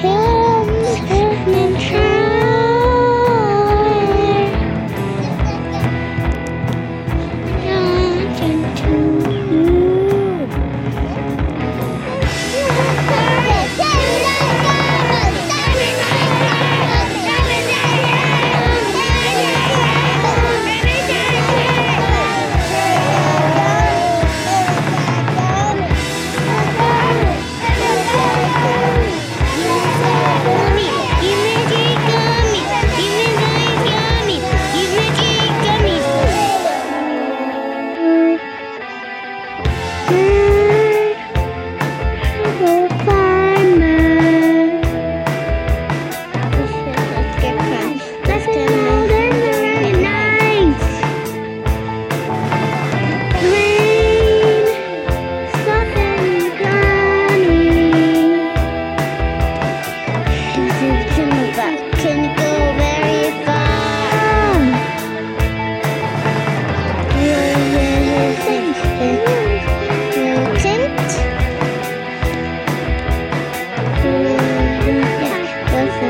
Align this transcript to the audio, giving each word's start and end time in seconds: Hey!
Hey! 0.00 0.37